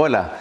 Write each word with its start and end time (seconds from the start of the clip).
Hola, 0.00 0.38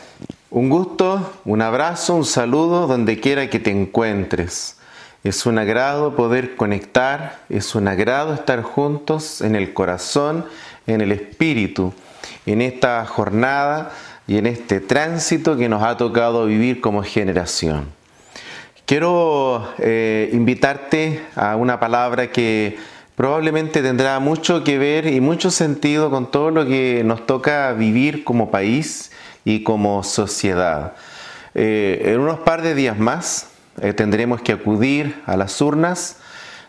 un 0.51 0.69
gusto, 0.69 1.31
un 1.43 1.63
abrazo, 1.63 2.13
un 2.13 2.25
saludo 2.25 2.85
donde 2.85 3.19
quiera 3.19 3.49
que 3.49 3.57
te 3.57 3.71
encuentres. 3.71 4.77
Es 5.23 5.47
un 5.47 5.57
agrado 5.57 6.15
poder 6.15 6.55
conectar, 6.55 7.39
es 7.49 7.73
un 7.73 7.87
agrado 7.87 8.35
estar 8.35 8.61
juntos 8.61 9.41
en 9.41 9.55
el 9.55 9.73
corazón, 9.73 10.45
en 10.85 11.01
el 11.01 11.11
espíritu, 11.11 11.91
en 12.45 12.61
esta 12.61 13.03
jornada 13.07 13.89
y 14.27 14.37
en 14.37 14.45
este 14.45 14.79
tránsito 14.79 15.57
que 15.57 15.69
nos 15.69 15.81
ha 15.81 15.97
tocado 15.97 16.45
vivir 16.45 16.79
como 16.79 17.01
generación. 17.01 17.87
Quiero 18.85 19.67
eh, 19.79 20.29
invitarte 20.33 21.23
a 21.35 21.55
una 21.55 21.79
palabra 21.79 22.31
que 22.31 22.77
probablemente 23.15 23.81
tendrá 23.81 24.19
mucho 24.19 24.63
que 24.63 24.77
ver 24.77 25.07
y 25.07 25.19
mucho 25.19 25.49
sentido 25.49 26.11
con 26.11 26.29
todo 26.29 26.51
lo 26.51 26.67
que 26.67 27.01
nos 27.03 27.25
toca 27.25 27.73
vivir 27.73 28.23
como 28.23 28.51
país 28.51 29.09
y 29.47 29.63
como 29.63 30.03
sociedad. 30.03 30.91
Eh, 31.55 32.01
en 32.07 32.19
unos 32.19 32.39
par 32.39 32.61
de 32.61 32.75
días 32.75 32.99
más 32.99 33.47
eh, 33.81 33.93
tendremos 33.93 34.41
que 34.41 34.51
acudir 34.51 35.21
a 35.25 35.37
las 35.37 35.61
urnas 35.61 36.17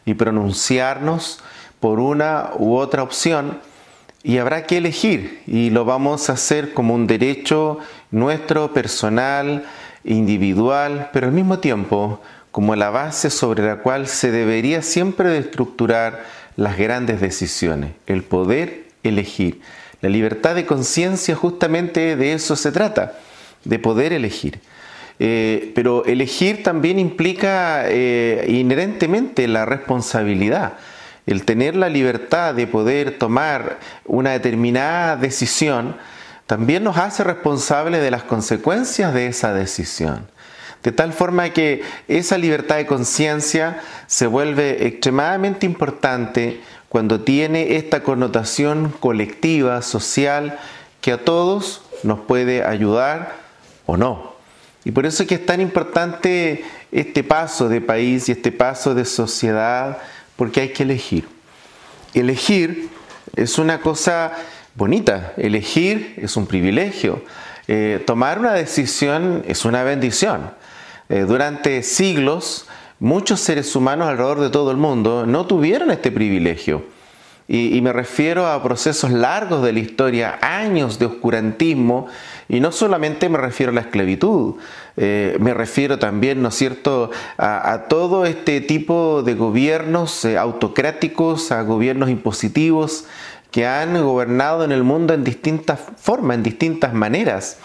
y 0.05 0.15
pronunciarnos 0.15 1.41
por 1.81 1.99
una 1.99 2.51
u 2.57 2.77
otra 2.77 3.03
opción 3.03 3.59
y 4.23 4.39
habrá 4.39 4.65
que 4.65 4.77
elegir 4.77 5.43
y 5.49 5.71
lo 5.71 5.85
vamos 5.85 6.31
a 6.31 6.35
hacer 6.35 6.73
como 6.73 6.95
un 6.95 7.09
derecho 7.09 7.81
nuestro, 8.13 8.73
personal, 8.73 9.65
individual, 10.05 11.11
pero 11.13 11.27
al 11.27 11.33
mismo 11.33 11.59
tiempo 11.59 12.21
como 12.53 12.77
la 12.77 12.91
base 12.91 13.31
sobre 13.31 13.67
la 13.67 13.79
cual 13.79 14.07
se 14.07 14.31
debería 14.31 14.83
siempre 14.83 15.31
de 15.31 15.39
estructurar 15.39 16.25
las 16.55 16.79
grandes 16.79 17.21
decisiones, 17.21 17.91
el 18.07 18.23
poder 18.23 18.85
elegir. 19.03 19.63
La 20.01 20.09
libertad 20.09 20.55
de 20.55 20.67
conciencia 20.67 21.35
justamente 21.35 22.17
de 22.17 22.33
eso 22.33 22.55
se 22.55 22.71
trata, 22.71 23.15
de 23.65 23.79
poder 23.79 24.13
elegir. 24.13 24.61
Eh, 25.21 25.73
pero 25.75 26.05
elegir 26.05 26.63
también 26.63 26.99
implica 26.99 27.83
eh, 27.87 28.45
inherentemente 28.49 29.49
la 29.49 29.65
responsabilidad, 29.65 30.75
el 31.27 31.45
tener 31.45 31.75
la 31.75 31.89
libertad 31.89 32.55
de 32.55 32.69
poder 32.69 33.19
tomar 33.19 33.79
una 34.05 34.31
determinada 34.31 35.17
decisión, 35.17 35.97
también 36.47 36.85
nos 36.85 36.97
hace 36.97 37.25
responsables 37.25 38.01
de 38.01 38.11
las 38.11 38.23
consecuencias 38.23 39.13
de 39.13 39.27
esa 39.27 39.53
decisión. 39.53 40.27
De 40.83 40.93
tal 40.93 41.13
forma 41.13 41.51
que 41.51 41.83
esa 42.07 42.39
libertad 42.39 42.77
de 42.77 42.87
conciencia 42.87 43.81
se 44.07 44.29
vuelve 44.29 44.87
extremadamente 44.87 45.67
importante 45.67 46.61
cuando 46.89 47.21
tiene 47.21 47.77
esta 47.77 48.03
connotación 48.03 48.95
colectiva, 49.01 49.83
social, 49.83 50.59
que 51.01 51.13
a 51.13 51.25
todos 51.25 51.83
nos 52.03 52.21
puede 52.21 52.65
ayudar 52.65 53.37
o 53.87 53.97
no. 53.97 54.35
Y 54.85 54.91
por 54.91 55.05
eso 55.05 55.23
es 55.23 55.29
que 55.29 55.35
es 55.35 55.47
tan 55.47 55.61
importante 55.61 56.65
este 56.93 57.23
paso 57.23 57.69
de 57.69 57.81
país 57.81 58.29
y 58.29 58.33
este 58.33 58.53
paso 58.53 58.95
de 58.95 59.05
sociedad, 59.05 59.99
porque 60.37 60.61
hay 60.61 60.69
que 60.71 60.85
elegir. 60.85 61.29
Elegir 62.15 62.89
es 63.37 63.59
una 63.59 63.81
cosa 63.81 64.33
bonita, 64.75 65.35
elegir 65.37 66.15
es 66.17 66.37
un 66.37 66.47
privilegio, 66.47 67.23
eh, 67.67 68.03
tomar 68.07 68.39
una 68.39 68.53
decisión 68.55 69.45
es 69.47 69.67
una 69.67 69.83
bendición. 69.83 70.51
Eh, 71.11 71.21
durante 71.29 71.83
siglos 71.83 72.67
muchos 73.01 73.41
seres 73.41 73.75
humanos 73.77 74.09
alrededor 74.09 74.41
de 74.41 74.51
todo 74.51 74.71
el 74.71 74.77
mundo 74.77 75.27
no 75.27 75.47
tuvieron 75.47 75.91
este 75.91 76.11
privilegio. 76.11 76.85
Y, 77.51 77.81
me 77.81 77.95
refiero 77.95 78.47
a 78.47 78.63
procesos 78.63 79.11
largos 79.11 79.63
de 79.63 79.73
la 79.73 79.79
historia, 79.79 80.39
años 80.43 80.99
de 80.99 81.07
oscurantismo, 81.07 82.07
y 82.47 82.61
no 82.61 82.73
solamente 82.73 83.31
me 83.31 83.39
refiero 83.39 83.73
a 83.73 83.75
la 83.75 83.81
esclavitud, 83.81 84.57
eh, 84.99 85.35
me 85.41 85.55
refiero 85.55 85.99
también, 85.99 86.43
¿no 86.43 86.51
es 86.51 86.57
cierto?, 86.57 87.11
a, 87.39 87.87
todo 87.89 88.27
este 88.27 88.61
tipo 88.61 89.23
de 89.23 89.33
gobiernos 89.33 90.27
eh, 90.27 90.37
autocráticos, 90.37 91.51
a 91.51 91.63
gobiernos 91.63 92.11
impositivos 92.11 93.07
que 93.51 93.67
han 93.67 93.95
gobernado 94.03 94.63
en 94.63 94.71
el 94.71 94.83
mundo 94.83 95.15
en 95.15 95.25
distintas 95.25 95.81
formas, 95.97 96.37
en 96.37 96.43
distintas 96.43 96.93
maneras. 96.93 97.57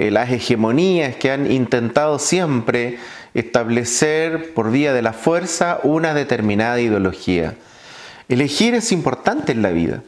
Eh, 0.00 0.12
las 0.12 0.30
hegemonías 0.30 1.16
que 1.16 1.32
han 1.32 1.50
intentado 1.50 2.20
siempre 2.20 3.00
establecer 3.34 4.54
por 4.54 4.70
vía 4.70 4.92
de 4.92 5.02
la 5.02 5.12
fuerza 5.12 5.80
una 5.82 6.14
determinada 6.14 6.80
ideología. 6.80 7.56
Elegir 8.28 8.76
es 8.76 8.92
importante 8.92 9.50
en 9.50 9.60
la 9.60 9.70
vida, 9.70 10.04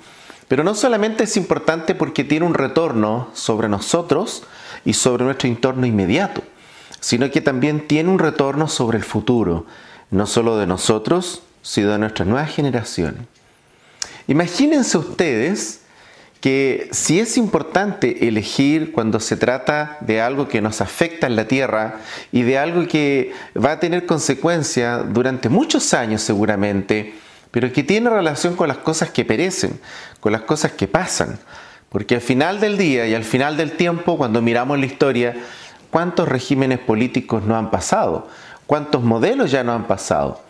pero 0.47 0.63
no 0.63 0.77
solamente 0.77 1.25
es 1.25 1.37
importante 1.37 1.97
porque 1.97 2.23
tiene 2.23 2.47
un 2.47 2.55
retorno 2.55 3.31
sobre 3.35 3.69
nosotros 3.69 4.45
y 4.85 4.93
sobre 4.93 5.25
nuestro 5.25 5.49
entorno 5.49 5.87
inmediato, 5.87 6.45
sino 7.01 7.29
que 7.33 7.41
también 7.41 7.89
tiene 7.89 8.11
un 8.11 8.21
retorno 8.21 8.69
sobre 8.69 8.97
el 8.97 9.05
futuro, 9.05 9.67
no 10.13 10.29
solo 10.29 10.57
de 10.57 10.69
nosotros, 10.69 11.43
sino 11.63 11.91
de 11.91 11.99
nuestras 11.99 12.29
nuevas 12.29 12.55
generaciones. 12.55 13.23
Imagínense 14.29 14.99
ustedes 14.99 15.80
que 16.41 16.89
si 16.93 17.21
es 17.21 17.37
importante 17.37 18.27
elegir 18.27 18.93
cuando 18.93 19.21
se 19.21 19.37
trata 19.37 19.99
de 20.01 20.23
algo 20.23 20.49
que 20.49 20.63
nos 20.63 20.81
afecta 20.81 21.27
en 21.27 21.37
la 21.37 21.47
tierra 21.47 22.01
y 22.33 22.43
de 22.43 22.59
algo 22.59 22.89
que 22.89 23.33
va 23.63 23.73
a 23.73 23.81
tener 23.81 24.07
consecuencia 24.07 24.99
durante 24.99 25.51
muchos 25.51 25.93
años 25.93 26.23
seguramente, 26.23 27.15
pero 27.51 27.73
que 27.73 27.83
tiene 27.83 28.09
relación 28.09 28.57
con 28.57 28.69
las 28.69 28.79
cosas 28.79 29.11
que 29.11 29.25
perecen, 29.25 29.79
con 30.21 30.33
las 30.33 30.43
cosas 30.43 30.73
que 30.73 30.89
pasan. 30.89 31.39
Porque 31.91 32.15
al 32.15 32.21
final 32.21 32.61
del 32.61 32.79
día 32.79 33.07
y 33.07 33.15
al 33.15 33.25
final 33.25 33.57
del 33.57 33.73
tiempo, 33.73 34.17
cuando 34.17 34.41
miramos 34.41 34.79
la 34.79 34.87
historia, 34.87 35.37
¿cuántos 35.91 36.29
regímenes 36.29 36.79
políticos 36.79 37.43
no 37.43 37.57
han 37.57 37.71
pasado? 37.71 38.29
¿Cuántos 38.67 39.03
modelos 39.03 39.51
ya 39.51 39.65
no 39.65 39.73
han 39.73 39.87
pasado? 39.89 40.41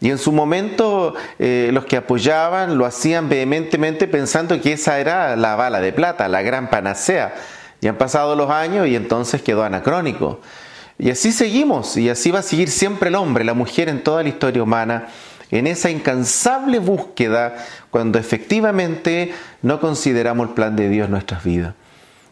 Y 0.00 0.10
en 0.10 0.18
su 0.18 0.32
momento 0.32 1.14
eh, 1.38 1.70
los 1.72 1.84
que 1.84 1.96
apoyaban 1.96 2.78
lo 2.78 2.86
hacían 2.86 3.28
vehementemente 3.28 4.06
pensando 4.06 4.60
que 4.60 4.72
esa 4.72 5.00
era 5.00 5.34
la 5.36 5.56
bala 5.56 5.80
de 5.80 5.92
plata, 5.92 6.28
la 6.28 6.42
gran 6.42 6.70
panacea. 6.70 7.34
Y 7.80 7.88
han 7.88 7.96
pasado 7.96 8.36
los 8.36 8.50
años 8.50 8.86
y 8.86 8.96
entonces 8.96 9.42
quedó 9.42 9.64
anacrónico. 9.64 10.40
Y 10.98 11.10
así 11.10 11.30
seguimos, 11.30 11.96
y 11.96 12.10
así 12.10 12.32
va 12.32 12.40
a 12.40 12.42
seguir 12.42 12.70
siempre 12.70 13.08
el 13.08 13.14
hombre, 13.14 13.44
la 13.44 13.54
mujer 13.54 13.88
en 13.88 14.02
toda 14.02 14.24
la 14.24 14.28
historia 14.28 14.64
humana, 14.64 15.06
en 15.50 15.68
esa 15.68 15.90
incansable 15.90 16.80
búsqueda 16.80 17.54
cuando 17.90 18.18
efectivamente 18.18 19.32
no 19.62 19.80
consideramos 19.80 20.48
el 20.48 20.54
plan 20.54 20.74
de 20.74 20.88
Dios 20.88 21.06
en 21.06 21.12
nuestras 21.12 21.44
vidas. 21.44 21.74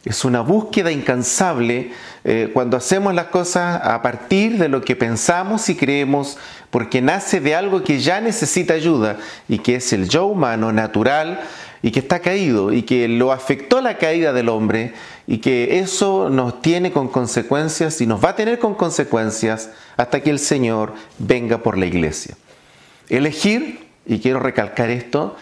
Es 0.07 0.25
una 0.25 0.41
búsqueda 0.41 0.93
incansable 0.93 1.91
eh, 2.23 2.51
cuando 2.55 2.77
hacemos 2.77 3.13
las 3.13 3.27
cosas 3.27 3.81
a 3.83 4.03
partir 4.03 4.57
de 4.57 4.69
lo 4.69 4.81
que 4.81 4.95
pensamos 4.95 5.69
y 5.69 5.75
creemos, 5.75 6.39
porque 6.71 7.03
nace 7.03 7.41
de 7.41 7.57
algo 7.57 7.83
que 7.83 7.99
ya 7.99 8.21
necesita 8.21 8.75
ayuda 8.75 9.19
y 9.49 9.59
que 9.59 9.75
es 9.75 9.93
el 9.93 10.09
yo 10.09 10.27
humano 10.27 10.73
natural 10.73 11.41
y 11.83 11.91
que 11.91 11.99
está 11.99 12.21
caído 12.21 12.73
y 12.73 12.83
que 12.83 13.09
lo 13.09 13.33
afectó 13.33 13.81
la 13.81 13.99
caída 13.99 14.33
del 14.33 14.49
hombre 14.49 14.95
y 15.27 15.39
que 15.39 15.81
eso 15.81 16.31
nos 16.31 16.63
tiene 16.63 16.93
con 16.93 17.09
consecuencias 17.09 18.01
y 18.01 18.07
nos 18.07 18.25
va 18.25 18.29
a 18.29 18.37
tener 18.37 18.61
con 18.61 18.77
consecuencias 18.77 19.71
hasta 19.97 20.21
que 20.21 20.31
el 20.31 20.39
Señor 20.39 20.95
venga 21.19 21.59
por 21.59 21.77
la 21.77 21.87
iglesia. 21.87 22.37
Elegir, 23.09 23.89
y 24.07 24.21
quiero 24.21 24.39
recalcar 24.39 24.89
esto, 24.89 25.35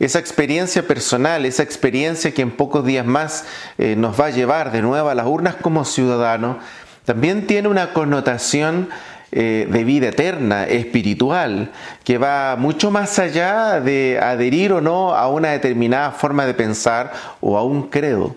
esa 0.00 0.18
experiencia 0.18 0.86
personal, 0.86 1.44
esa 1.44 1.62
experiencia 1.62 2.32
que 2.32 2.42
en 2.42 2.50
pocos 2.50 2.86
días 2.86 3.04
más 3.04 3.44
eh, 3.76 3.94
nos 3.96 4.18
va 4.18 4.26
a 4.26 4.30
llevar 4.30 4.72
de 4.72 4.80
nuevo 4.80 5.10
a 5.10 5.14
las 5.14 5.26
urnas 5.26 5.56
como 5.56 5.84
ciudadanos, 5.84 6.56
también 7.04 7.46
tiene 7.46 7.68
una 7.68 7.92
connotación 7.92 8.88
eh, 9.30 9.68
de 9.70 9.84
vida 9.84 10.08
eterna, 10.08 10.64
espiritual, 10.64 11.70
que 12.02 12.16
va 12.16 12.56
mucho 12.56 12.90
más 12.90 13.18
allá 13.18 13.80
de 13.80 14.18
adherir 14.20 14.72
o 14.72 14.80
no 14.80 15.14
a 15.14 15.28
una 15.28 15.50
determinada 15.50 16.12
forma 16.12 16.46
de 16.46 16.54
pensar 16.54 17.12
o 17.40 17.58
a 17.58 17.62
un 17.62 17.90
credo. 17.90 18.34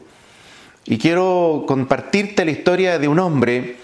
Y 0.85 0.97
quiero 0.97 1.63
compartirte 1.66 2.44
la 2.44 2.51
historia 2.51 3.00
de 3.00 3.07
un 3.07 3.19
hombre 3.19 3.77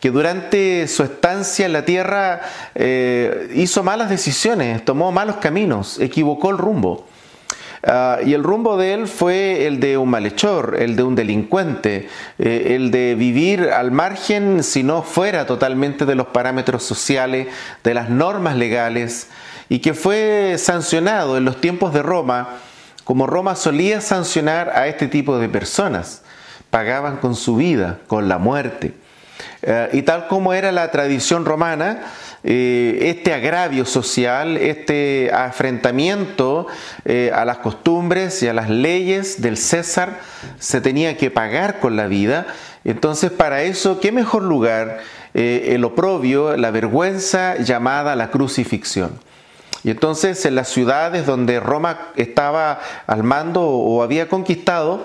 que 0.00 0.10
durante 0.10 0.86
su 0.86 1.02
estancia 1.02 1.64
en 1.64 1.72
la 1.72 1.86
tierra 1.86 2.42
eh, 2.74 3.50
hizo 3.54 3.82
malas 3.82 4.10
decisiones, 4.10 4.84
tomó 4.84 5.12
malos 5.12 5.36
caminos, 5.36 5.98
equivocó 5.98 6.50
el 6.50 6.58
rumbo. 6.58 7.06
Ah, 7.84 8.18
y 8.24 8.32
el 8.34 8.44
rumbo 8.44 8.76
de 8.76 8.94
él 8.94 9.08
fue 9.08 9.66
el 9.66 9.80
de 9.80 9.98
un 9.98 10.08
malhechor, 10.08 10.76
el 10.78 10.94
de 10.94 11.02
un 11.02 11.16
delincuente, 11.16 12.08
eh, 12.38 12.74
el 12.76 12.92
de 12.92 13.16
vivir 13.16 13.70
al 13.70 13.90
margen, 13.90 14.62
si 14.62 14.84
no 14.84 15.02
fuera 15.02 15.46
totalmente 15.46 16.06
de 16.06 16.14
los 16.14 16.28
parámetros 16.28 16.84
sociales, 16.84 17.48
de 17.82 17.94
las 17.94 18.08
normas 18.08 18.56
legales, 18.56 19.28
y 19.68 19.80
que 19.80 19.94
fue 19.94 20.56
sancionado 20.58 21.36
en 21.36 21.44
los 21.44 21.60
tiempos 21.60 21.92
de 21.92 22.02
Roma, 22.02 22.50
como 23.02 23.26
Roma 23.26 23.56
solía 23.56 24.00
sancionar 24.00 24.70
a 24.76 24.86
este 24.86 25.08
tipo 25.08 25.38
de 25.38 25.48
personas. 25.48 26.22
Pagaban 26.70 27.16
con 27.16 27.34
su 27.34 27.56
vida, 27.56 27.98
con 28.06 28.28
la 28.28 28.38
muerte. 28.38 28.94
Eh, 29.62 29.88
y 29.92 30.02
tal 30.02 30.28
como 30.28 30.54
era 30.54 30.70
la 30.70 30.90
tradición 30.92 31.44
romana, 31.44 32.02
eh, 32.44 32.98
este 33.02 33.32
agravio 33.32 33.84
social, 33.84 34.56
este 34.56 35.30
afrentamiento 35.32 36.66
eh, 37.04 37.30
a 37.32 37.44
las 37.44 37.58
costumbres 37.58 38.42
y 38.42 38.48
a 38.48 38.52
las 38.52 38.68
leyes 38.68 39.40
del 39.40 39.56
César, 39.56 40.20
se 40.58 40.80
tenía 40.80 41.16
que 41.16 41.30
pagar 41.30 41.78
con 41.78 41.96
la 41.96 42.06
vida. 42.06 42.46
Entonces, 42.84 43.30
para 43.30 43.62
eso, 43.62 44.00
¿qué 44.00 44.10
mejor 44.10 44.42
lugar? 44.42 45.00
Eh, 45.34 45.74
el 45.74 45.84
oprobio, 45.84 46.56
la 46.56 46.70
vergüenza 46.70 47.56
llamada 47.56 48.16
la 48.16 48.30
crucifixión. 48.30 49.12
Y 49.84 49.90
entonces 49.90 50.44
en 50.44 50.54
las 50.54 50.68
ciudades 50.68 51.26
donde 51.26 51.58
Roma 51.58 52.10
estaba 52.16 52.80
al 53.06 53.22
mando 53.22 53.62
o 53.62 54.02
había 54.02 54.28
conquistado, 54.28 55.04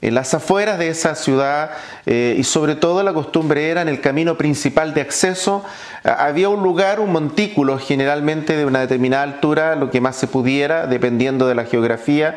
en 0.00 0.14
las 0.14 0.32
afueras 0.34 0.78
de 0.78 0.88
esa 0.88 1.14
ciudad 1.14 1.70
eh, 2.06 2.36
y 2.38 2.44
sobre 2.44 2.76
todo 2.76 3.02
la 3.02 3.12
costumbre 3.12 3.68
era 3.68 3.82
en 3.82 3.88
el 3.88 4.00
camino 4.00 4.36
principal 4.36 4.94
de 4.94 5.00
acceso, 5.00 5.64
había 6.04 6.48
un 6.48 6.62
lugar, 6.62 7.00
un 7.00 7.12
montículo 7.12 7.78
generalmente 7.78 8.56
de 8.56 8.64
una 8.64 8.80
determinada 8.80 9.24
altura, 9.24 9.74
lo 9.74 9.90
que 9.90 10.00
más 10.00 10.16
se 10.16 10.28
pudiera, 10.28 10.86
dependiendo 10.86 11.48
de 11.48 11.54
la 11.54 11.64
geografía. 11.64 12.36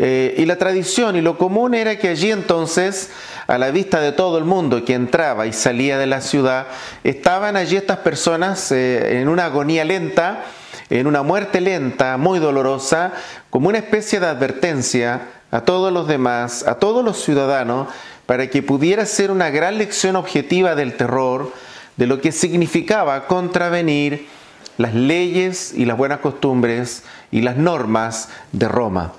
Eh, 0.00 0.36
y 0.38 0.46
la 0.46 0.56
tradición 0.56 1.16
y 1.16 1.20
lo 1.20 1.36
común 1.36 1.74
era 1.74 1.98
que 1.98 2.08
allí 2.08 2.30
entonces, 2.30 3.10
a 3.48 3.58
la 3.58 3.72
vista 3.72 4.00
de 4.00 4.12
todo 4.12 4.38
el 4.38 4.44
mundo 4.44 4.84
que 4.84 4.94
entraba 4.94 5.48
y 5.48 5.52
salía 5.52 5.98
de 5.98 6.06
la 6.06 6.20
ciudad, 6.20 6.68
estaban 7.02 7.56
allí 7.56 7.76
estas 7.76 7.98
personas 7.98 8.70
eh, 8.70 9.20
en 9.20 9.28
una 9.28 9.46
agonía 9.46 9.84
lenta, 9.84 10.44
en 10.88 11.08
una 11.08 11.22
muerte 11.22 11.60
lenta, 11.60 12.16
muy 12.16 12.38
dolorosa, 12.38 13.12
como 13.50 13.68
una 13.68 13.78
especie 13.78 14.20
de 14.20 14.26
advertencia 14.26 15.22
a 15.50 15.62
todos 15.62 15.92
los 15.92 16.08
demás, 16.08 16.66
a 16.66 16.74
todos 16.74 17.04
los 17.04 17.22
ciudadanos, 17.22 17.88
para 18.26 18.50
que 18.50 18.62
pudiera 18.62 19.06
ser 19.06 19.30
una 19.30 19.50
gran 19.50 19.78
lección 19.78 20.16
objetiva 20.16 20.74
del 20.74 20.96
terror, 20.96 21.52
de 21.96 22.06
lo 22.06 22.20
que 22.20 22.32
significaba 22.32 23.26
contravenir 23.26 24.28
las 24.76 24.94
leyes 24.94 25.72
y 25.74 25.84
las 25.84 25.96
buenas 25.96 26.20
costumbres 26.20 27.02
y 27.30 27.42
las 27.42 27.56
normas 27.56 28.28
de 28.52 28.68
Roma. 28.68 29.12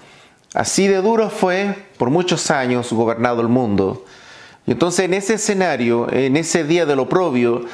Así 0.54 0.88
de 0.88 1.02
duro 1.02 1.30
fue 1.30 1.76
por 1.98 2.10
muchos 2.10 2.50
años 2.50 2.92
gobernado 2.92 3.42
el 3.42 3.50
mundo. 3.50 4.06
Y 4.66 4.72
entonces 4.72 5.06
en 5.06 5.14
ese 5.14 5.36
escenario, 5.36 6.12
en 6.12 6.38
ese 6.38 6.64
día 6.64 6.86
del 6.86 7.00
oprobio, 7.00 7.66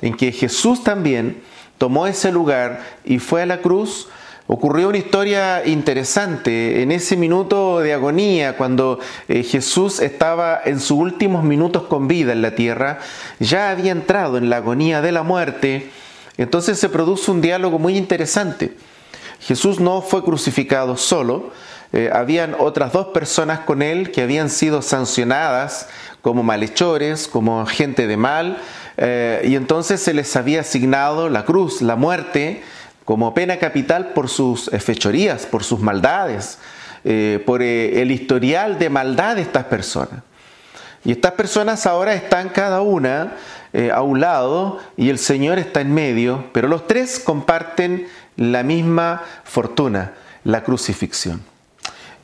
en 0.00 0.16
que 0.16 0.32
Jesús 0.32 0.82
también 0.82 1.42
tomó 1.78 2.06
ese 2.06 2.32
lugar 2.32 2.82
y 3.04 3.18
fue 3.18 3.42
a 3.42 3.46
la 3.46 3.58
cruz, 3.58 4.08
ocurrió 4.46 4.88
una 4.88 4.98
historia 4.98 5.66
interesante. 5.66 6.82
En 6.82 6.92
ese 6.92 7.16
minuto 7.16 7.80
de 7.80 7.94
agonía, 7.94 8.56
cuando 8.56 8.98
eh, 9.28 9.42
Jesús 9.42 10.00
estaba 10.00 10.60
en 10.64 10.80
sus 10.80 10.98
últimos 10.98 11.44
minutos 11.44 11.84
con 11.84 12.08
vida 12.08 12.32
en 12.32 12.42
la 12.42 12.54
tierra, 12.54 12.98
ya 13.40 13.70
había 13.70 13.92
entrado 13.92 14.36
en 14.36 14.50
la 14.50 14.58
agonía 14.58 15.00
de 15.00 15.12
la 15.12 15.22
muerte, 15.22 15.90
entonces 16.36 16.78
se 16.78 16.88
produce 16.88 17.30
un 17.30 17.40
diálogo 17.40 17.78
muy 17.78 17.96
interesante. 17.96 18.76
Jesús 19.40 19.80
no 19.80 20.02
fue 20.02 20.24
crucificado 20.24 20.96
solo, 20.96 21.50
eh, 21.92 22.10
habían 22.12 22.56
otras 22.58 22.92
dos 22.92 23.08
personas 23.08 23.60
con 23.60 23.80
él 23.80 24.10
que 24.10 24.22
habían 24.22 24.50
sido 24.50 24.82
sancionadas 24.82 25.88
como 26.22 26.42
malhechores, 26.42 27.28
como 27.28 27.66
gente 27.66 28.06
de 28.06 28.16
mal, 28.16 28.58
eh, 28.96 29.42
y 29.44 29.54
entonces 29.54 30.00
se 30.00 30.14
les 30.14 30.34
había 30.36 30.60
asignado 30.60 31.28
la 31.28 31.44
cruz, 31.44 31.82
la 31.82 31.96
muerte, 31.96 32.62
como 33.04 33.34
pena 33.34 33.58
capital 33.58 34.08
por 34.08 34.28
sus 34.28 34.70
fechorías, 34.70 35.46
por 35.46 35.62
sus 35.64 35.80
maldades, 35.80 36.58
eh, 37.04 37.42
por 37.44 37.62
eh, 37.62 38.00
el 38.00 38.10
historial 38.10 38.78
de 38.78 38.88
maldad 38.88 39.36
de 39.36 39.42
estas 39.42 39.64
personas. 39.64 40.22
Y 41.04 41.12
estas 41.12 41.32
personas 41.32 41.86
ahora 41.86 42.14
están 42.14 42.48
cada 42.48 42.80
una 42.80 43.34
a 43.92 44.02
un 44.02 44.20
lado 44.20 44.78
y 44.96 45.10
el 45.10 45.18
Señor 45.18 45.58
está 45.58 45.80
en 45.80 45.92
medio, 45.92 46.44
pero 46.52 46.68
los 46.68 46.86
tres 46.86 47.18
comparten 47.18 48.06
la 48.36 48.62
misma 48.62 49.22
fortuna, 49.42 50.12
la 50.44 50.62
crucifixión. 50.62 51.42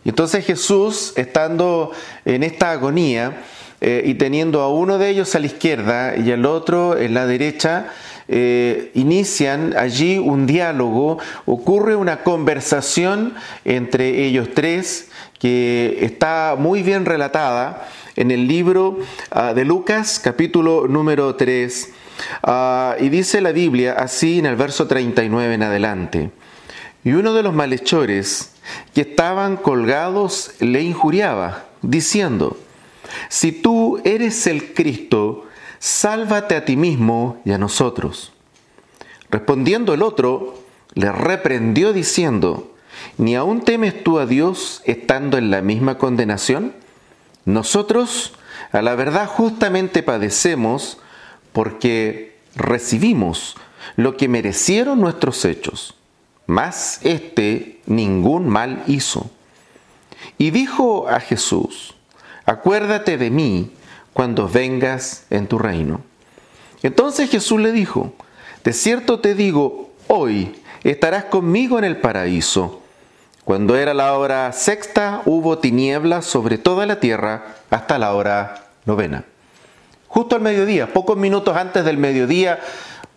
Y 0.04 0.10
entonces 0.10 0.46
Jesús, 0.46 1.12
estando 1.16 1.90
en 2.24 2.44
esta 2.44 2.70
agonía, 2.70 3.36
eh, 3.82 4.02
y 4.04 4.14
teniendo 4.14 4.60
a 4.60 4.68
uno 4.68 4.98
de 4.98 5.08
ellos 5.08 5.34
a 5.34 5.38
la 5.38 5.46
izquierda 5.46 6.14
y 6.14 6.30
al 6.30 6.44
otro 6.44 6.98
en 6.98 7.14
la 7.14 7.24
derecha, 7.24 7.86
eh, 8.32 8.92
inician 8.94 9.74
allí 9.76 10.18
un 10.18 10.46
diálogo, 10.46 11.18
ocurre 11.46 11.96
una 11.96 12.22
conversación 12.22 13.34
entre 13.64 14.24
ellos 14.24 14.50
tres 14.54 15.08
que 15.40 15.98
está 16.02 16.54
muy 16.56 16.84
bien 16.84 17.06
relatada 17.06 17.88
en 18.14 18.30
el 18.30 18.46
libro 18.46 18.98
ah, 19.32 19.52
de 19.52 19.64
Lucas 19.64 20.20
capítulo 20.22 20.86
número 20.86 21.34
3 21.34 21.90
ah, 22.44 22.94
y 23.00 23.08
dice 23.08 23.40
la 23.40 23.50
Biblia 23.50 23.94
así 23.98 24.38
en 24.38 24.46
el 24.46 24.54
verso 24.54 24.86
39 24.86 25.54
en 25.54 25.62
adelante. 25.64 26.30
Y 27.02 27.12
uno 27.12 27.34
de 27.34 27.42
los 27.42 27.52
malhechores 27.52 28.52
que 28.94 29.00
estaban 29.00 29.56
colgados 29.56 30.52
le 30.60 30.82
injuriaba, 30.82 31.64
diciendo, 31.82 32.56
si 33.28 33.50
tú 33.50 34.00
eres 34.04 34.46
el 34.46 34.72
Cristo, 34.72 35.46
sálvate 35.80 36.54
a 36.54 36.64
ti 36.64 36.76
mismo 36.76 37.40
y 37.44 37.50
a 37.50 37.58
nosotros. 37.58 38.32
Respondiendo 39.30 39.94
el 39.94 40.02
otro, 40.02 40.62
le 40.94 41.10
reprendió 41.10 41.92
diciendo, 41.92 42.74
¿ni 43.16 43.34
aún 43.34 43.62
temes 43.62 44.04
tú 44.04 44.18
a 44.18 44.26
Dios 44.26 44.82
estando 44.84 45.38
en 45.38 45.50
la 45.50 45.62
misma 45.62 45.98
condenación? 45.98 46.74
Nosotros, 47.46 48.34
a 48.72 48.82
la 48.82 48.94
verdad, 48.94 49.26
justamente 49.26 50.02
padecemos 50.02 50.98
porque 51.52 52.38
recibimos 52.54 53.56
lo 53.96 54.16
que 54.16 54.28
merecieron 54.28 55.00
nuestros 55.00 55.44
hechos, 55.44 55.94
mas 56.46 57.00
éste 57.04 57.80
ningún 57.86 58.48
mal 58.48 58.84
hizo. 58.86 59.30
Y 60.36 60.50
dijo 60.50 61.08
a 61.08 61.20
Jesús, 61.20 61.94
acuérdate 62.44 63.16
de 63.16 63.30
mí 63.30 63.70
cuando 64.12 64.48
vengas 64.48 65.24
en 65.30 65.46
tu 65.46 65.58
reino. 65.58 66.00
Entonces 66.82 67.30
Jesús 67.30 67.60
le 67.60 67.72
dijo, 67.72 68.12
de 68.64 68.72
cierto 68.72 69.20
te 69.20 69.34
digo, 69.34 69.90
hoy 70.08 70.60
estarás 70.84 71.24
conmigo 71.24 71.78
en 71.78 71.84
el 71.84 71.98
paraíso. 71.98 72.80
Cuando 73.44 73.76
era 73.76 73.94
la 73.94 74.14
hora 74.14 74.52
sexta, 74.52 75.22
hubo 75.24 75.58
tinieblas 75.58 76.24
sobre 76.26 76.58
toda 76.58 76.86
la 76.86 77.00
tierra 77.00 77.56
hasta 77.70 77.98
la 77.98 78.14
hora 78.14 78.66
novena. 78.84 79.24
Justo 80.08 80.36
al 80.36 80.42
mediodía, 80.42 80.92
pocos 80.92 81.16
minutos 81.16 81.56
antes 81.56 81.84
del 81.84 81.96
mediodía, 81.96 82.60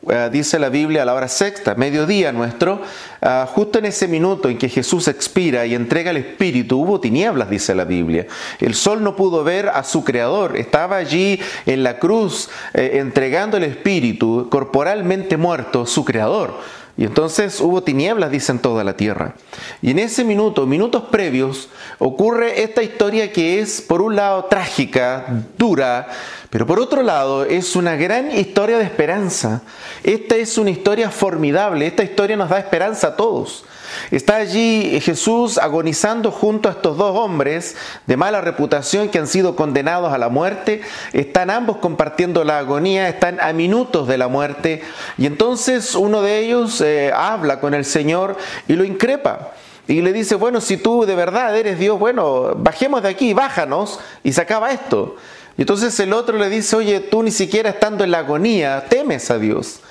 eh, 0.09 0.29
dice 0.31 0.59
la 0.59 0.69
Biblia 0.69 1.03
a 1.03 1.05
la 1.05 1.13
hora 1.13 1.27
sexta, 1.27 1.75
mediodía 1.75 2.31
nuestro, 2.31 2.81
ah, 3.21 3.47
justo 3.49 3.79
en 3.79 3.85
ese 3.85 4.07
minuto 4.07 4.49
en 4.49 4.57
que 4.57 4.67
Jesús 4.67 5.07
expira 5.07 5.65
y 5.65 5.75
entrega 5.75 6.11
el 6.11 6.17
Espíritu, 6.17 6.81
hubo 6.81 6.99
tinieblas, 6.99 7.49
dice 7.49 7.73
la 7.73 7.85
Biblia. 7.85 8.27
El 8.59 8.75
sol 8.75 9.03
no 9.03 9.15
pudo 9.15 9.43
ver 9.43 9.69
a 9.69 9.83
su 9.83 10.03
Creador, 10.03 10.57
estaba 10.57 10.97
allí 10.97 11.39
en 11.65 11.83
la 11.83 11.99
cruz 11.99 12.49
eh, 12.73 12.91
entregando 12.95 13.57
el 13.57 13.63
Espíritu, 13.63 14.47
corporalmente 14.49 15.37
muerto, 15.37 15.85
su 15.85 16.03
Creador. 16.03 16.55
Y 16.95 17.05
entonces 17.05 17.59
hubo 17.59 17.81
tinieblas, 17.81 18.29
dicen 18.29 18.59
toda 18.59 18.83
la 18.83 18.95
tierra. 18.95 19.33
Y 19.81 19.91
en 19.91 19.99
ese 19.99 20.23
minuto, 20.23 20.67
minutos 20.67 21.03
previos, 21.09 21.69
ocurre 21.97 22.61
esta 22.61 22.83
historia 22.83 23.31
que 23.31 23.59
es, 23.59 23.81
por 23.81 24.01
un 24.01 24.15
lado, 24.15 24.45
trágica, 24.45 25.25
dura, 25.57 26.07
pero 26.51 26.67
por 26.67 26.79
otro 26.79 27.01
lado, 27.01 27.45
es 27.45 27.75
una 27.75 27.95
gran 27.95 28.31
historia 28.31 28.77
de 28.77 28.83
esperanza. 28.83 29.63
Esta 30.03 30.35
es 30.35 30.59
una 30.59 30.69
historia 30.69 31.09
formidable, 31.09 31.87
esta 31.87 32.03
historia 32.03 32.37
nos 32.37 32.49
da 32.49 32.59
esperanza 32.59 33.07
a 33.07 33.15
todos. 33.15 33.65
Está 34.11 34.37
allí 34.37 34.99
Jesús 35.01 35.57
agonizando 35.57 36.31
junto 36.31 36.69
a 36.69 36.73
estos 36.73 36.97
dos 36.97 37.17
hombres 37.17 37.75
de 38.05 38.17
mala 38.17 38.41
reputación 38.41 39.09
que 39.09 39.19
han 39.19 39.27
sido 39.27 39.55
condenados 39.55 40.13
a 40.13 40.17
la 40.17 40.29
muerte. 40.29 40.81
Están 41.13 41.49
ambos 41.49 41.77
compartiendo 41.77 42.43
la 42.43 42.59
agonía, 42.59 43.09
están 43.09 43.39
a 43.41 43.53
minutos 43.53 44.07
de 44.07 44.17
la 44.17 44.27
muerte. 44.27 44.81
Y 45.17 45.25
entonces 45.25 45.95
uno 45.95 46.21
de 46.21 46.39
ellos 46.39 46.81
eh, 46.83 47.11
habla 47.13 47.59
con 47.59 47.73
el 47.73 47.85
Señor 47.85 48.37
y 48.67 48.73
lo 48.73 48.83
increpa. 48.83 49.51
Y 49.87 50.01
le 50.01 50.13
dice, 50.13 50.35
bueno, 50.35 50.61
si 50.61 50.77
tú 50.77 51.05
de 51.05 51.15
verdad 51.15 51.57
eres 51.57 51.77
Dios, 51.77 51.99
bueno, 51.99 52.53
bajemos 52.55 53.03
de 53.03 53.09
aquí, 53.09 53.33
bájanos 53.33 53.99
y 54.23 54.31
se 54.31 54.41
acaba 54.41 54.71
esto. 54.71 55.17
Y 55.57 55.61
entonces 55.61 55.99
el 55.99 56.13
otro 56.13 56.37
le 56.37 56.49
dice, 56.49 56.75
oye, 56.75 56.99
tú 56.99 57.21
ni 57.21 57.31
siquiera 57.31 57.69
estando 57.69 58.03
en 58.03 58.11
la 58.11 58.19
agonía, 58.19 58.85
temes 58.89 59.29
a 59.29 59.37
Dios. 59.37 59.81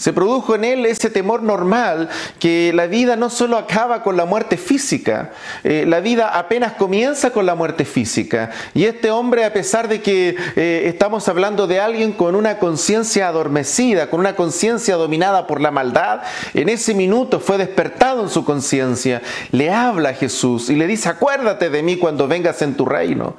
Se 0.00 0.14
produjo 0.14 0.54
en 0.54 0.64
él 0.64 0.86
ese 0.86 1.10
temor 1.10 1.42
normal 1.42 2.08
que 2.38 2.72
la 2.72 2.86
vida 2.86 3.16
no 3.16 3.28
solo 3.28 3.58
acaba 3.58 4.02
con 4.02 4.16
la 4.16 4.24
muerte 4.24 4.56
física, 4.56 5.32
eh, 5.62 5.84
la 5.86 6.00
vida 6.00 6.38
apenas 6.38 6.72
comienza 6.72 7.34
con 7.34 7.44
la 7.44 7.54
muerte 7.54 7.84
física. 7.84 8.50
Y 8.72 8.86
este 8.86 9.10
hombre, 9.10 9.44
a 9.44 9.52
pesar 9.52 9.88
de 9.88 10.00
que 10.00 10.36
eh, 10.56 10.84
estamos 10.86 11.28
hablando 11.28 11.66
de 11.66 11.80
alguien 11.80 12.12
con 12.12 12.34
una 12.34 12.56
conciencia 12.56 13.28
adormecida, 13.28 14.08
con 14.08 14.20
una 14.20 14.34
conciencia 14.34 14.96
dominada 14.96 15.46
por 15.46 15.60
la 15.60 15.70
maldad, 15.70 16.22
en 16.54 16.70
ese 16.70 16.94
minuto 16.94 17.38
fue 17.38 17.58
despertado 17.58 18.22
en 18.22 18.30
su 18.30 18.42
conciencia, 18.42 19.20
le 19.52 19.70
habla 19.70 20.08
a 20.08 20.14
Jesús 20.14 20.70
y 20.70 20.76
le 20.76 20.86
dice, 20.86 21.10
acuérdate 21.10 21.68
de 21.68 21.82
mí 21.82 21.98
cuando 21.98 22.26
vengas 22.26 22.62
en 22.62 22.74
tu 22.74 22.86
reino. 22.86 23.36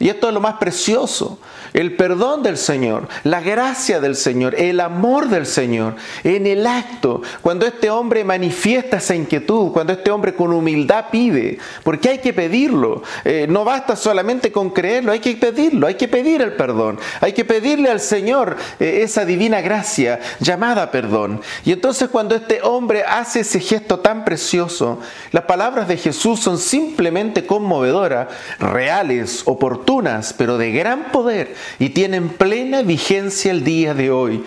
Y 0.00 0.08
esto 0.08 0.28
es 0.28 0.34
lo 0.34 0.40
más 0.40 0.54
precioso. 0.54 1.38
El 1.74 1.94
perdón 1.94 2.42
del 2.42 2.56
Señor, 2.56 3.06
la 3.22 3.42
gracia 3.42 4.00
del 4.00 4.16
Señor, 4.16 4.54
el 4.56 4.80
amor 4.80 5.28
del 5.28 5.44
Señor, 5.44 5.94
en 6.24 6.46
el 6.46 6.66
acto, 6.66 7.20
cuando 7.42 7.66
este 7.66 7.90
hombre 7.90 8.24
manifiesta 8.24 8.96
esa 8.96 9.14
inquietud, 9.14 9.70
cuando 9.72 9.92
este 9.92 10.10
hombre 10.10 10.34
con 10.34 10.52
humildad 10.54 11.04
pide, 11.12 11.58
porque 11.84 12.08
hay 12.08 12.18
que 12.18 12.32
pedirlo, 12.32 13.02
eh, 13.24 13.46
no 13.48 13.62
basta 13.62 13.94
solamente 13.94 14.50
con 14.50 14.70
creerlo, 14.70 15.12
hay 15.12 15.20
que 15.20 15.36
pedirlo, 15.36 15.86
hay 15.86 15.94
que 15.94 16.08
pedir 16.08 16.40
el 16.40 16.54
perdón, 16.54 16.98
hay 17.20 17.34
que 17.34 17.44
pedirle 17.44 17.90
al 17.90 18.00
Señor 18.00 18.56
eh, 18.80 19.02
esa 19.02 19.26
divina 19.26 19.60
gracia 19.60 20.18
llamada 20.40 20.90
perdón. 20.90 21.42
Y 21.64 21.72
entonces 21.72 22.08
cuando 22.08 22.34
este 22.34 22.62
hombre 22.62 23.04
hace 23.04 23.40
ese 23.40 23.60
gesto 23.60 24.00
tan 24.00 24.24
precioso, 24.24 24.98
las 25.30 25.44
palabras 25.44 25.86
de 25.86 25.98
Jesús 25.98 26.40
son 26.40 26.56
simplemente 26.58 27.46
conmovedoras, 27.46 28.28
reales, 28.58 29.42
oportunas, 29.44 29.89
pero 30.36 30.56
de 30.56 30.70
gran 30.70 31.10
poder 31.10 31.54
y 31.78 31.88
tienen 31.90 32.28
plena 32.28 32.82
vigencia 32.82 33.50
el 33.50 33.64
día 33.64 33.92
de 33.92 34.10
hoy. 34.10 34.44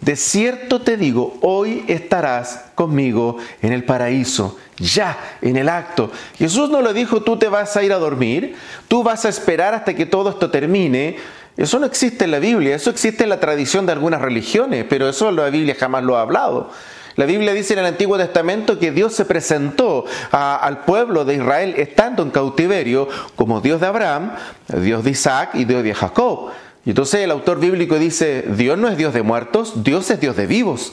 De 0.00 0.16
cierto 0.16 0.82
te 0.82 0.96
digo, 0.96 1.38
hoy 1.40 1.84
estarás 1.88 2.66
conmigo 2.74 3.38
en 3.62 3.72
el 3.72 3.84
paraíso, 3.84 4.58
ya, 4.76 5.18
en 5.40 5.56
el 5.56 5.68
acto. 5.68 6.12
Jesús 6.36 6.70
no 6.70 6.80
le 6.80 6.92
dijo, 6.92 7.22
tú 7.22 7.38
te 7.38 7.48
vas 7.48 7.76
a 7.76 7.82
ir 7.82 7.92
a 7.92 7.98
dormir, 7.98 8.54
tú 8.86 9.02
vas 9.02 9.24
a 9.24 9.30
esperar 9.30 9.74
hasta 9.74 9.94
que 9.94 10.06
todo 10.06 10.30
esto 10.30 10.50
termine. 10.50 11.16
Eso 11.56 11.78
no 11.78 11.86
existe 11.86 12.24
en 12.24 12.30
la 12.30 12.38
Biblia, 12.38 12.76
eso 12.76 12.90
existe 12.90 13.24
en 13.24 13.30
la 13.30 13.40
tradición 13.40 13.86
de 13.86 13.92
algunas 13.92 14.20
religiones, 14.20 14.84
pero 14.88 15.08
eso 15.08 15.30
la 15.30 15.48
Biblia 15.48 15.76
jamás 15.78 16.04
lo 16.04 16.16
ha 16.16 16.22
hablado. 16.22 16.70
La 17.16 17.26
Biblia 17.26 17.52
dice 17.52 17.74
en 17.74 17.80
el 17.80 17.86
Antiguo 17.86 18.16
Testamento 18.16 18.78
que 18.78 18.90
Dios 18.90 19.14
se 19.14 19.24
presentó 19.24 20.04
al 20.30 20.84
pueblo 20.84 21.24
de 21.24 21.34
Israel 21.34 21.74
estando 21.76 22.22
en 22.22 22.30
cautiverio 22.30 23.08
como 23.36 23.60
Dios 23.60 23.80
de 23.80 23.86
Abraham, 23.86 24.32
Dios 24.68 25.04
de 25.04 25.10
Isaac 25.10 25.50
y 25.54 25.64
Dios 25.64 25.84
de 25.84 25.94
Jacob. 25.94 26.50
Y 26.84 26.90
entonces 26.90 27.20
el 27.20 27.30
autor 27.30 27.60
bíblico 27.60 27.98
dice, 27.98 28.44
Dios 28.56 28.76
no 28.78 28.88
es 28.88 28.96
Dios 28.96 29.14
de 29.14 29.22
muertos, 29.22 29.84
Dios 29.84 30.10
es 30.10 30.20
Dios 30.20 30.36
de 30.36 30.46
vivos. 30.46 30.92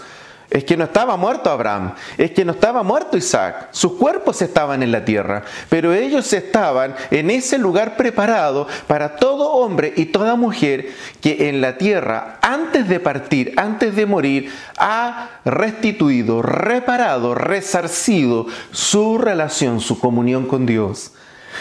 Es 0.52 0.66
que 0.66 0.76
no 0.76 0.84
estaba 0.84 1.16
muerto 1.16 1.50
Abraham, 1.50 1.94
es 2.18 2.32
que 2.32 2.44
no 2.44 2.52
estaba 2.52 2.84
muerto 2.84 3.16
Isaac, 3.16 3.70
sus 3.72 3.94
cuerpos 3.94 4.42
estaban 4.42 4.84
en 4.84 4.92
la 4.92 5.06
tierra, 5.06 5.44
pero 5.70 5.94
ellos 5.94 6.34
estaban 6.34 6.94
en 7.10 7.32
ese 7.32 7.58
lugar 7.58 7.96
preparado 7.96 8.68
para 8.86 9.16
todo 9.16 9.54
hombre 9.54 9.94
y 9.96 10.08
toda 10.08 10.36
mujer 10.36 10.90
que 11.22 11.48
en 11.48 11.62
la 11.62 11.78
tierra, 11.78 12.38
antes 12.42 12.90
de 12.90 13.00
partir, 13.00 13.54
antes 13.56 13.96
de 13.96 14.06
morir, 14.06 14.52
ha 14.78 15.40
restituido, 15.46 16.42
reparado, 16.42 17.34
resarcido 17.34 18.46
su 18.72 19.18
relación, 19.18 19.80
su 19.80 20.00
comunión 20.00 20.48
con 20.48 20.66
Dios. 20.66 21.14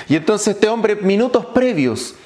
Y 0.08 0.16
entonces 0.16 0.56
este 0.56 0.68
hombre, 0.68 0.96
minutos 0.96 1.46
previos, 1.46 2.16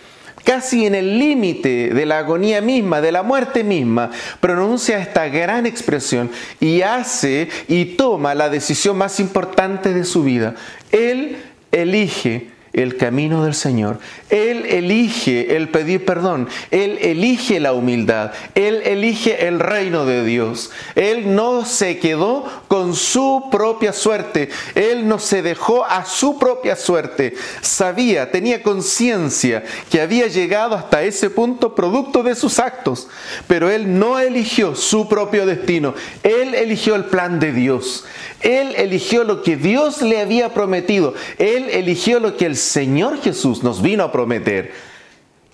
casi 0.44 0.86
en 0.86 0.94
el 0.94 1.18
límite 1.18 1.88
de 1.88 2.06
la 2.06 2.18
agonía 2.18 2.60
misma, 2.60 3.00
de 3.00 3.12
la 3.12 3.22
muerte 3.22 3.64
misma, 3.64 4.10
pronuncia 4.40 4.98
esta 4.98 5.28
gran 5.28 5.66
expresión 5.66 6.30
y 6.60 6.82
hace 6.82 7.48
y 7.66 7.84
toma 7.96 8.34
la 8.34 8.48
decisión 8.48 8.96
más 8.96 9.18
importante 9.20 9.92
de 9.92 10.04
su 10.04 10.22
vida. 10.22 10.54
Él 10.92 11.38
elige 11.72 12.53
el 12.74 12.96
camino 12.96 13.44
del 13.44 13.54
Señor. 13.54 13.98
Él 14.28 14.66
elige 14.66 15.56
el 15.56 15.68
pedir 15.68 16.04
perdón. 16.04 16.48
Él 16.70 16.98
elige 17.00 17.60
la 17.60 17.72
humildad. 17.72 18.32
Él 18.54 18.82
elige 18.84 19.46
el 19.46 19.60
reino 19.60 20.04
de 20.04 20.24
Dios. 20.24 20.70
Él 20.94 21.34
no 21.34 21.64
se 21.64 21.98
quedó 21.98 22.44
con 22.68 22.94
su 22.94 23.48
propia 23.50 23.92
suerte. 23.92 24.50
Él 24.74 25.06
no 25.06 25.18
se 25.18 25.42
dejó 25.42 25.84
a 25.84 26.04
su 26.04 26.38
propia 26.38 26.74
suerte. 26.76 27.34
Sabía, 27.60 28.30
tenía 28.30 28.62
conciencia 28.62 29.64
que 29.90 30.00
había 30.00 30.26
llegado 30.26 30.74
hasta 30.74 31.02
ese 31.02 31.30
punto 31.30 31.74
producto 31.74 32.22
de 32.22 32.34
sus 32.34 32.58
actos. 32.58 33.08
Pero 33.46 33.70
él 33.70 33.98
no 33.98 34.18
eligió 34.18 34.74
su 34.74 35.08
propio 35.08 35.46
destino. 35.46 35.94
Él 36.22 36.54
eligió 36.54 36.96
el 36.96 37.04
plan 37.04 37.38
de 37.38 37.52
Dios. 37.52 38.04
Él 38.40 38.74
eligió 38.76 39.24
lo 39.24 39.42
que 39.42 39.56
Dios 39.56 40.02
le 40.02 40.20
había 40.20 40.52
prometido. 40.52 41.14
Él 41.38 41.68
eligió 41.70 42.20
lo 42.20 42.36
que 42.36 42.46
el 42.46 42.56
Señor 42.64 43.20
Jesús 43.20 43.62
nos 43.62 43.80
vino 43.80 44.02
a 44.02 44.10
prometer. 44.10 44.72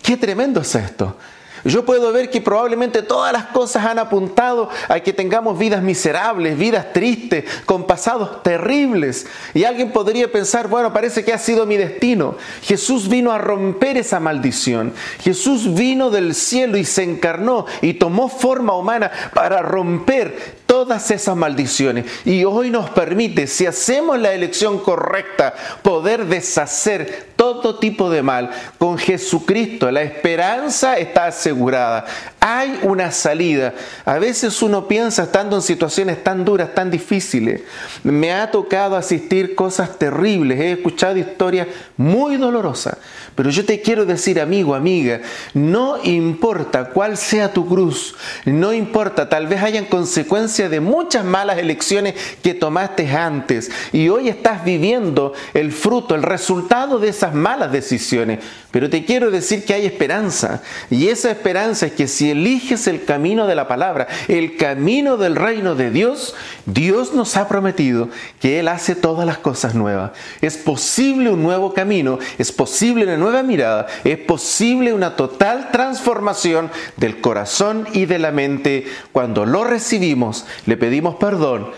Qué 0.02 0.16
tremendo 0.16 0.60
es 0.60 0.74
esto. 0.74 1.16
Yo 1.64 1.84
puedo 1.84 2.12
ver 2.12 2.30
que 2.30 2.40
probablemente 2.40 3.02
todas 3.02 3.32
las 3.32 3.46
cosas 3.46 3.84
han 3.84 3.98
apuntado 3.98 4.68
a 4.88 5.00
que 5.00 5.12
tengamos 5.12 5.58
vidas 5.58 5.82
miserables, 5.82 6.56
vidas 6.58 6.92
tristes, 6.92 7.44
con 7.66 7.86
pasados 7.86 8.42
terribles. 8.42 9.26
Y 9.54 9.64
alguien 9.64 9.92
podría 9.92 10.30
pensar, 10.30 10.68
bueno, 10.68 10.92
parece 10.92 11.24
que 11.24 11.32
ha 11.32 11.38
sido 11.38 11.66
mi 11.66 11.76
destino. 11.76 12.36
Jesús 12.62 13.08
vino 13.08 13.32
a 13.32 13.38
romper 13.38 13.96
esa 13.96 14.20
maldición. 14.20 14.92
Jesús 15.20 15.74
vino 15.74 16.10
del 16.10 16.34
cielo 16.34 16.76
y 16.76 16.84
se 16.84 17.02
encarnó 17.02 17.66
y 17.82 17.94
tomó 17.94 18.28
forma 18.28 18.74
humana 18.74 19.10
para 19.34 19.62
romper 19.62 20.60
todas 20.66 21.10
esas 21.10 21.36
maldiciones. 21.36 22.06
Y 22.24 22.44
hoy 22.44 22.70
nos 22.70 22.90
permite, 22.90 23.46
si 23.46 23.66
hacemos 23.66 24.18
la 24.18 24.32
elección 24.32 24.78
correcta, 24.78 25.54
poder 25.82 26.26
deshacer 26.26 27.30
todo 27.56 27.78
tipo 27.78 28.10
de 28.10 28.22
mal. 28.22 28.50
Con 28.78 28.96
Jesucristo 28.98 29.90
la 29.90 30.02
esperanza 30.02 30.98
está 30.98 31.26
asegurada. 31.26 32.04
Hay 32.40 32.80
una 32.82 33.12
salida. 33.12 33.74
A 34.06 34.18
veces 34.18 34.62
uno 34.62 34.88
piensa 34.88 35.24
estando 35.24 35.56
en 35.56 35.62
situaciones 35.62 36.24
tan 36.24 36.44
duras, 36.44 36.74
tan 36.74 36.90
difíciles. 36.90 37.60
Me 38.02 38.32
ha 38.32 38.50
tocado 38.50 38.96
asistir 38.96 39.54
cosas 39.54 39.98
terribles. 39.98 40.58
He 40.58 40.72
escuchado 40.72 41.18
historias 41.18 41.68
muy 41.98 42.38
dolorosas. 42.38 42.96
Pero 43.34 43.50
yo 43.50 43.64
te 43.64 43.80
quiero 43.80 44.04
decir, 44.04 44.40
amigo, 44.40 44.74
amiga, 44.74 45.20
no 45.54 46.02
importa 46.02 46.90
cuál 46.90 47.16
sea 47.16 47.52
tu 47.52 47.66
cruz, 47.66 48.14
no 48.44 48.72
importa, 48.72 49.28
tal 49.28 49.46
vez 49.46 49.62
hayan 49.62 49.84
consecuencias 49.86 50.70
de 50.70 50.80
muchas 50.80 51.24
malas 51.24 51.58
elecciones 51.58 52.14
que 52.42 52.54
tomaste 52.54 53.08
antes 53.10 53.70
y 53.92 54.08
hoy 54.08 54.28
estás 54.28 54.64
viviendo 54.64 55.32
el 55.54 55.72
fruto, 55.72 56.14
el 56.14 56.22
resultado 56.22 56.98
de 56.98 57.08
esas 57.08 57.34
malas 57.34 57.72
decisiones. 57.72 58.40
Pero 58.70 58.90
te 58.90 59.04
quiero 59.04 59.30
decir 59.30 59.64
que 59.64 59.74
hay 59.74 59.86
esperanza 59.86 60.62
y 60.90 61.08
esa 61.08 61.30
esperanza 61.30 61.86
es 61.86 61.92
que 61.92 62.08
si 62.08 62.29
eliges 62.30 62.86
el 62.86 63.04
camino 63.04 63.46
de 63.46 63.54
la 63.54 63.68
palabra, 63.68 64.06
el 64.28 64.56
camino 64.56 65.16
del 65.16 65.36
reino 65.36 65.74
de 65.74 65.90
Dios, 65.90 66.34
Dios 66.66 67.14
nos 67.14 67.36
ha 67.36 67.48
prometido 67.48 68.08
que 68.40 68.60
Él 68.60 68.68
hace 68.68 68.94
todas 68.94 69.26
las 69.26 69.38
cosas 69.38 69.74
nuevas. 69.74 70.12
Es 70.40 70.56
posible 70.56 71.30
un 71.30 71.42
nuevo 71.42 71.74
camino, 71.74 72.18
es 72.38 72.52
posible 72.52 73.04
una 73.04 73.16
nueva 73.16 73.42
mirada, 73.42 73.86
es 74.04 74.18
posible 74.18 74.92
una 74.92 75.16
total 75.16 75.70
transformación 75.70 76.70
del 76.96 77.20
corazón 77.20 77.86
y 77.92 78.06
de 78.06 78.18
la 78.18 78.30
mente 78.30 78.86
cuando 79.12 79.46
lo 79.46 79.64
recibimos, 79.64 80.46
le 80.66 80.76
pedimos 80.76 81.16
perdón 81.16 81.70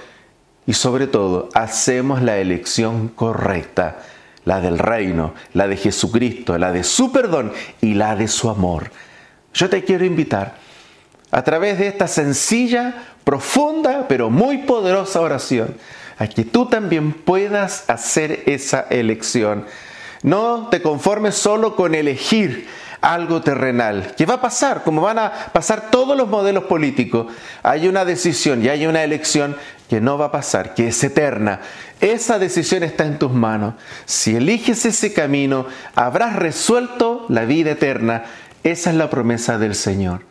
y 0.67 0.75
sobre 0.75 1.07
todo 1.07 1.49
hacemos 1.55 2.23
la 2.23 2.39
elección 2.39 3.09
correcta, 3.09 3.99
la 4.45 4.61
del 4.61 4.79
reino, 4.79 5.35
la 5.55 5.69
de 5.69 5.77
Jesucristo, 5.77 6.57
la 6.59 6.73
de 6.73 6.85
su 6.85 7.13
perdón 7.13 7.53
y 7.81 7.95
la 7.95 8.17
de 8.17 8.29
su 8.29 8.49
amor. 8.49 8.91
Yo 9.55 9.69
te 9.69 9.85
quiero 9.85 10.05
invitar 10.05 10.57
a 11.31 11.43
través 11.43 11.79
de 11.79 11.89
esta 11.89 12.09
sencilla, 12.09 12.95
profunda, 13.25 14.07
pero 14.09 14.31
muy 14.31 14.59
poderosa 14.59 15.21
oración, 15.21 15.77
a 16.19 16.27
que 16.27 16.45
tú 16.45 16.67
también 16.67 17.13
puedas 17.13 17.89
hacer 17.89 18.43
esa 18.47 18.87
elección 18.91 19.65
no 20.23 20.69
te 20.71 20.81
conformes 20.81 21.35
solo 21.35 21.75
con 21.75 21.95
elegir 21.95 22.69
algo 23.01 23.43
terrenal, 23.43 24.15
que 24.17 24.27
va 24.27 24.35
a 24.35 24.41
pasar, 24.41 24.85
como 24.85 25.01
van 25.01 25.19
a 25.19 25.33
pasar 25.53 25.91
todos 25.91 26.17
los 26.17 26.29
modelos 26.29 26.65
políticos. 26.65 27.27
Hay 27.65 27.89
una 27.89 28.05
decisión 28.05 28.65
y 28.65 28.69
hay 28.69 28.87
una 28.87 29.03
elección 29.03 29.57
que 29.91 30.01
no 30.01 30.17
va 30.19 30.27
a 30.27 30.33
pasar, 30.33 30.75
que 30.75 30.89
es 30.89 31.03
eterna. 31.03 31.61
Esa 32.01 32.39
decisión 32.39 32.85
está 32.85 33.05
en 33.05 33.19
tus 33.19 33.33
manos. 33.33 33.75
Si 34.05 34.37
eliges 34.37 34.87
ese 34.87 35.13
camino, 35.13 35.67
habrás 35.97 36.37
resuelto 36.37 37.27
la 37.29 37.45
vida 37.45 37.73
eterna. 37.73 38.23
Esa 38.63 38.91
es 38.91 38.97
la 38.97 39.11
promesa 39.11 39.59
del 39.59 39.75
Señor. 39.75 40.23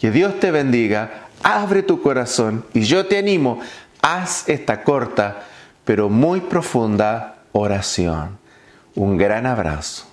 Que 0.00 0.10
Dios 0.10 0.40
te 0.40 0.50
bendiga, 0.50 1.28
abre 1.42 1.82
tu 1.82 2.00
corazón 2.02 2.64
y 2.74 2.82
yo 2.82 3.06
te 3.06 3.18
animo, 3.18 3.60
haz 4.00 4.48
esta 4.48 4.82
corta 4.82 5.44
pero 5.88 6.10
muy 6.10 6.42
profunda 6.42 7.36
oración. 7.52 8.38
Un 8.94 9.16
gran 9.16 9.46
abrazo. 9.46 10.07